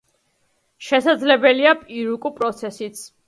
შესაძლებელია 0.85 1.75
პირუკუ 1.83 2.33
პროცესიც. 2.43 3.05